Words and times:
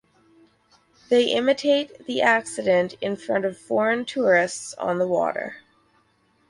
They 1.09 1.25
imitate 1.25 2.07
the 2.07 2.21
accident 2.23 2.95
in 3.01 3.15
front 3.17 3.45
of 3.45 3.55
foreign 3.55 4.03
tourists 4.03 4.73
on 4.79 4.97
the 4.97 5.05
water. 5.07 5.57